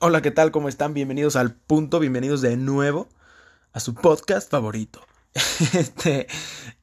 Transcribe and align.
Hola, 0.00 0.22
¿qué 0.22 0.30
tal? 0.30 0.52
¿Cómo 0.52 0.68
están? 0.68 0.94
Bienvenidos 0.94 1.34
al 1.34 1.56
punto, 1.56 1.98
bienvenidos 1.98 2.40
de 2.40 2.56
nuevo 2.56 3.08
a 3.72 3.80
su 3.80 3.94
podcast 3.94 4.48
favorito. 4.48 5.04
Este, 5.74 6.28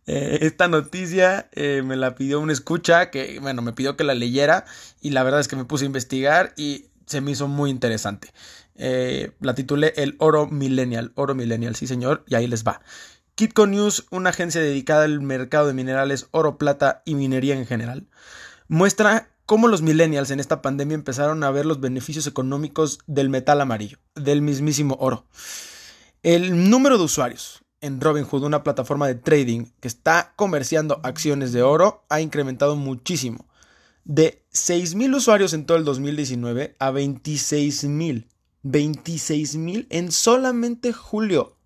eh, 0.05 0.39
esta 0.41 0.67
noticia 0.67 1.47
eh, 1.53 1.81
me 1.81 1.95
la 1.95 2.15
pidió 2.15 2.41
un 2.41 2.51
escucha 2.51 3.11
que, 3.11 3.39
bueno, 3.39 3.61
me 3.61 3.71
pidió 3.71 3.95
que 3.95 4.03
la 4.03 4.15
leyera 4.15 4.65
y 4.99 5.11
la 5.11 5.23
verdad 5.23 5.39
es 5.39 5.47
que 5.47 5.55
me 5.55 5.63
puse 5.63 5.85
a 5.85 5.87
investigar 5.87 6.53
y 6.57 6.87
se 7.05 7.21
me 7.21 7.31
hizo 7.31 7.47
muy 7.47 7.69
interesante. 7.69 8.33
Eh, 8.75 9.31
la 9.39 9.55
titulé 9.55 9.93
El 9.95 10.17
Oro 10.19 10.47
Millennial, 10.47 11.13
Oro 11.15 11.35
Millennial, 11.35 11.77
sí 11.77 11.87
señor, 11.87 12.25
y 12.27 12.35
ahí 12.35 12.47
les 12.47 12.65
va. 12.65 12.81
Kitco 13.35 13.65
News, 13.65 14.07
una 14.11 14.31
agencia 14.31 14.59
dedicada 14.59 15.05
al 15.05 15.21
mercado 15.21 15.67
de 15.67 15.73
minerales, 15.73 16.27
oro, 16.31 16.57
plata 16.57 17.01
y 17.05 17.15
minería 17.15 17.55
en 17.55 17.65
general, 17.65 18.07
muestra 18.67 19.29
cómo 19.45 19.67
los 19.67 19.81
millennials 19.81 20.31
en 20.31 20.39
esta 20.39 20.61
pandemia 20.61 20.95
empezaron 20.95 21.43
a 21.43 21.51
ver 21.51 21.65
los 21.65 21.79
beneficios 21.79 22.27
económicos 22.27 22.99
del 23.07 23.29
metal 23.29 23.61
amarillo, 23.61 23.99
del 24.15 24.41
mismísimo 24.41 24.97
oro. 24.99 25.25
El 26.23 26.69
número 26.69 26.97
de 26.97 27.03
usuarios 27.03 27.63
en 27.81 28.01
Robinhood, 28.01 28.43
una 28.43 28.63
plataforma 28.63 29.07
de 29.07 29.15
trading 29.15 29.65
que 29.79 29.87
está 29.87 30.33
comerciando 30.35 30.99
acciones 31.03 31.51
de 31.51 31.61
oro, 31.61 32.03
ha 32.09 32.21
incrementado 32.21 32.75
muchísimo. 32.75 33.47
De 34.03 34.43
6.000 34.53 35.15
usuarios 35.15 35.53
en 35.53 35.65
todo 35.65 35.77
el 35.77 35.85
2019 35.85 36.75
a 36.79 36.91
26.000. 36.91 38.27
26.000 38.63 39.87
en 39.89 40.11
solamente 40.11 40.93
julio. 40.93 41.57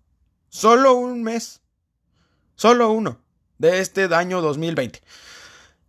Solo 0.50 0.94
un 0.94 1.22
mes. 1.22 1.62
Solo 2.54 2.90
uno 2.90 3.20
de 3.58 3.80
este 3.80 4.04
año 4.14 4.42
2020. 4.42 5.00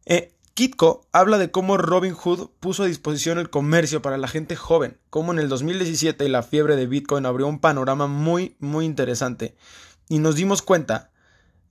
Eh, 0.05 0.33
Kitco 0.61 1.07
habla 1.11 1.39
de 1.39 1.49
cómo 1.49 1.75
Robin 1.77 2.13
Hood 2.13 2.51
puso 2.59 2.83
a 2.83 2.85
disposición 2.85 3.39
el 3.39 3.49
comercio 3.49 4.03
para 4.03 4.19
la 4.19 4.27
gente 4.27 4.55
joven, 4.55 4.99
cómo 5.09 5.31
en 5.31 5.39
el 5.39 5.49
2017 5.49 6.29
la 6.29 6.43
fiebre 6.43 6.75
de 6.75 6.85
Bitcoin 6.85 7.25
abrió 7.25 7.47
un 7.47 7.57
panorama 7.57 8.05
muy, 8.05 8.55
muy 8.59 8.85
interesante 8.85 9.55
y 10.07 10.19
nos 10.19 10.35
dimos 10.35 10.61
cuenta 10.61 11.09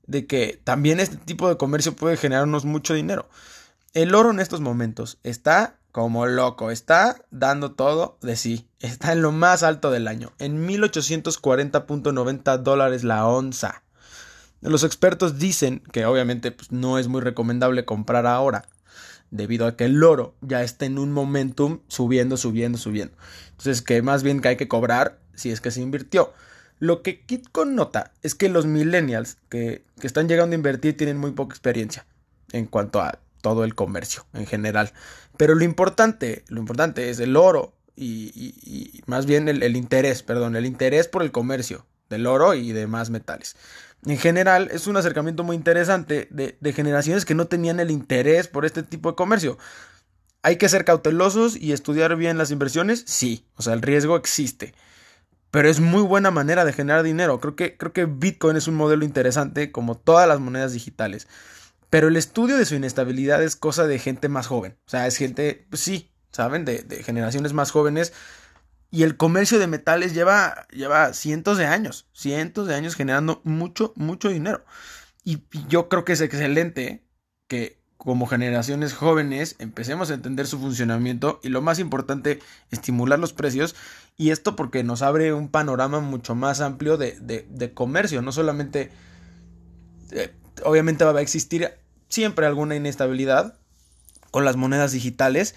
de 0.09 0.27
que 0.27 0.61
también 0.65 0.99
este 0.99 1.19
tipo 1.19 1.49
de 1.49 1.57
comercio 1.57 1.95
puede 1.95 2.17
generarnos 2.17 2.65
mucho 2.65 2.93
dinero. 2.93 3.29
El 3.93 4.13
oro 4.13 4.33
en 4.33 4.41
estos 4.41 4.61
momentos 4.61 5.19
está 5.23 5.79
como 5.93 6.27
loco, 6.27 6.73
está 6.73 7.25
dando 7.31 7.71
todo 7.71 8.19
de 8.23 8.35
sí, 8.35 8.67
está 8.81 9.13
en 9.13 9.23
lo 9.23 9.31
más 9.31 9.63
alto 9.63 9.93
del 9.93 10.09
año, 10.09 10.33
en 10.41 10.67
1840.90 10.67 12.59
dólares 12.59 13.05
la 13.05 13.25
onza. 13.25 13.85
Los 14.63 14.83
expertos 14.83 15.39
dicen 15.39 15.81
que 15.93 16.07
obviamente 16.07 16.51
pues, 16.51 16.73
no 16.73 16.99
es 16.99 17.07
muy 17.07 17.21
recomendable 17.21 17.85
comprar 17.85 18.27
ahora, 18.27 18.67
debido 19.31 19.67
a 19.67 19.77
que 19.77 19.85
el 19.85 20.03
oro 20.03 20.35
ya 20.41 20.63
está 20.63 20.87
en 20.87 20.99
un 20.99 21.13
momentum 21.13 21.81
subiendo, 21.89 22.37
subiendo, 22.37 22.79
subiendo. 22.79 23.15
Entonces 23.51 23.83
que 23.83 24.03
más 24.03 24.23
bien 24.23 24.41
que 24.41 24.49
hay 24.49 24.57
que 24.57 24.69
cobrar 24.69 25.19
si 25.35 25.51
es 25.51 25.61
que 25.61 25.71
se 25.71 25.81
invirtió. 25.81 26.33
Lo 26.79 27.03
que 27.03 27.21
Kitcon 27.21 27.75
nota 27.75 28.13
es 28.23 28.35
que 28.35 28.49
los 28.49 28.67
millennials 28.67 29.37
que, 29.49 29.85
que 30.01 30.07
están 30.07 30.29
llegando 30.29 30.55
a 30.55 30.57
invertir 30.57 30.97
tienen 30.97 31.19
muy 31.19 31.33
poca 31.33 31.55
experiencia 31.55 32.07
en 32.53 32.67
cuanto 32.67 33.01
a 33.01 33.19
todo 33.43 33.65
el 33.65 33.75
comercio 33.75 34.27
en 34.33 34.47
general. 34.47 34.93
Pero 35.37 35.55
lo 35.55 35.65
importante, 35.65 36.45
lo 36.49 36.61
importante 36.61 37.11
es 37.11 37.21
el 37.21 37.37
oro 37.37 37.75
y, 37.97 39.03
más 39.07 39.27
bien 39.27 39.49
el, 39.49 39.63
el, 39.63 39.77
interés, 39.77 40.23
perdón, 40.23 40.57
el 40.57 40.65
interés 40.65 41.07
por 41.07 41.23
el 41.23 41.33
comercio 41.33 41.87
del 42.11 42.27
oro 42.27 42.53
y 42.53 42.73
demás 42.73 43.09
metales 43.09 43.57
en 44.07 44.19
general 44.19 44.69
es 44.73 44.87
un 44.87 44.97
acercamiento 44.97 45.45
muy 45.45 45.57
interesante 45.57 46.29
de, 46.31 46.73
generaciones 46.73 47.25
que 47.25 47.35
no 47.35 47.47
tenían 47.47 47.81
el 47.81 47.91
interés 47.91 48.49
por 48.49 48.65
este 48.65 48.83
tipo 48.83 49.11
de 49.11 49.17
comercio. 49.17 49.59
¿Hay 50.43 50.57
que 50.57 50.71
ser 50.71 50.85
cautelosos 50.85 51.57
y 51.57 51.73
estudiar 51.73 52.17
bien 52.17 52.39
las 52.39 52.51
inversiones? 52.51 53.05
Sí, 53.07 53.47
o 53.57 53.63
sea, 53.63 53.75
el 53.75 53.83
riesgo 53.83 54.17
existe. 54.17 54.75
Pero 55.51 55.69
es 55.69 55.81
muy 55.81 56.03
buena 56.03 56.31
manera 56.31 56.65
de 56.65 56.73
generar 56.73 57.03
dinero. 57.03 57.41
Creo 57.41 57.57
que, 57.57 57.77
creo 57.77 57.93
que 57.93 58.07
Bitcoin 58.07 58.57
es 58.57 58.69
un 58.69 58.77
modelo 58.77 59.05
interesante 59.05 59.71
como 59.71 59.99
todas 59.99 60.27
las 60.27 60.41
monedas 60.41 60.73
digitales. 60.73 61.29
Pero 61.91 62.09
el 62.09 62.17
estudio 62.17 62.57
de 62.57 62.65
su 62.65 62.77
inestabilidad 62.77 63.43
es 63.43 63.57
cosa 63.57 63.87
de 63.87 63.99
gente 63.99 64.29
más 64.29 64.47
joven. 64.47 64.79
O 64.87 64.91
sea, 64.91 65.07
es 65.07 65.17
gente, 65.17 65.67
pues 65.69 65.83
sí, 65.83 66.11
¿saben? 66.31 66.65
De, 66.65 66.85
de 66.85 67.03
generaciones 67.03 67.53
más 67.53 67.73
jóvenes 67.73 68.15
y 68.91 69.05
el 69.05 69.17
comercio 69.17 69.59
de 69.59 69.69
metales 69.69 70.15
lleva, 70.15 70.67
lleva 70.73 71.13
cientos 71.13 71.59
de 71.59 71.67
años, 71.67 72.09
cientos 72.13 72.67
de 72.67 72.75
años 72.75 72.97
generando 72.97 73.41
mucho, 73.45 73.93
mucho 73.97 74.29
dinero. 74.29 74.65
Y, 75.25 75.43
yo 75.69 75.89
creo 75.89 76.05
que 76.05 76.13
es 76.13 76.21
excelente 76.21 77.05
que 77.47 77.79
como 77.97 78.27
generaciones 78.27 78.95
jóvenes 78.95 79.57
empecemos 79.59 80.11
a 80.11 80.15
entender 80.15 80.47
su 80.47 80.59
funcionamiento 80.59 81.39
y 81.43 81.51
lo 81.51 81.61
más 81.61 81.79
importante, 81.79 82.41
estimular 82.71 83.19
los 83.19 83.33
precios. 83.33 83.77
Y 84.17 84.31
esto 84.31 84.57
porque 84.57 84.83
nos 84.83 85.03
abre 85.03 85.33
un 85.35 85.49
panorama 85.49 86.01
mucho 86.01 86.35
más 86.35 86.61
amplio 86.61 86.97
de, 86.97 87.73
comercio, 87.75 88.23
no 88.23 88.33
solamente... 88.33 88.91
Eh, 90.13 90.33
obviamente 90.65 91.05
va 91.05 91.17
a 91.17 91.23
existir 91.23 91.71
siempre 92.09 92.45
alguna 92.45 92.75
inestabilidad 92.75 93.57
con 94.33 94.45
las 94.45 94.57
monedas 94.57 94.93
digitales, 94.93 95.55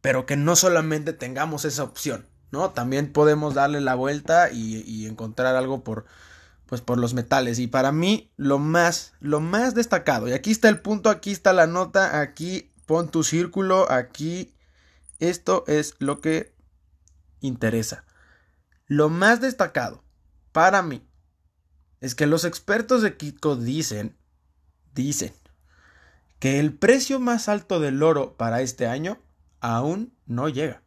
pero 0.00 0.24
que 0.24 0.36
no 0.36 0.54
solamente 0.54 1.12
tengamos 1.12 1.64
esa 1.64 1.82
opción. 1.82 2.29
¿No? 2.50 2.70
También 2.70 3.12
podemos 3.12 3.54
darle 3.54 3.80
la 3.80 3.94
vuelta 3.94 4.50
y, 4.50 5.06
encontrar 5.06 5.56
algo 5.56 5.82
por, 5.82 6.06
pues 6.66 6.80
por 6.80 6.98
los 6.98 7.14
metales. 7.14 7.58
Y 7.58 7.66
para 7.66 7.92
mí, 7.92 8.32
lo 8.36 8.58
más, 8.58 9.14
lo 9.20 9.40
más 9.40 9.74
destacado, 9.74 10.28
y 10.28 10.32
aquí 10.32 10.50
está 10.50 10.68
el 10.68 10.80
punto, 10.80 11.10
aquí 11.10 11.30
está 11.30 11.52
la 11.52 11.66
nota, 11.66 12.20
aquí 12.20 12.70
pon 12.86 13.08
tu 13.08 13.22
círculo, 13.22 13.90
aquí, 13.90 14.54
esto 15.18 15.64
es 15.66 15.94
lo 15.98 16.20
que 16.20 16.54
interesa. 17.40 18.04
Lo 18.86 19.08
más 19.08 19.40
destacado 19.40 20.02
para 20.52 20.82
mí 20.82 21.06
es 22.00 22.14
que 22.14 22.26
los 22.26 22.44
expertos 22.44 23.02
de 23.02 23.16
Kitco 23.16 23.56
dicen, 23.56 24.16
dicen, 24.94 25.32
que 26.40 26.58
el 26.58 26.72
precio 26.72 27.20
más 27.20 27.48
alto 27.48 27.78
del 27.78 28.02
oro 28.02 28.34
para 28.36 28.62
este 28.62 28.86
año 28.86 29.18
aún 29.60 30.12
no 30.26 30.48
llega. 30.48 30.82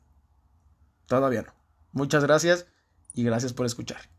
Todavía 1.13 1.43
no. 1.43 1.53
Muchas 1.91 2.23
gracias 2.23 2.65
y 3.13 3.23
gracias 3.23 3.53
por 3.53 3.67
escuchar. 3.67 4.09